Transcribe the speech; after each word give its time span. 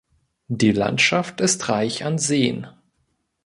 Die 0.47 0.71
Landschaft 0.71 1.41
ist 1.41 1.69
reich 1.69 2.05
an 2.05 2.17
Seen. 2.17 2.65